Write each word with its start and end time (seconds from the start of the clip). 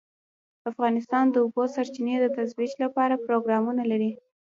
افغانستان 0.71 1.25
د 1.29 1.31
د 1.33 1.37
اوبو 1.45 1.63
سرچینې 1.75 2.15
د 2.19 2.25
ترویج 2.35 2.71
لپاره 2.83 3.21
پروګرامونه 3.25 3.83
لري. 3.91 4.11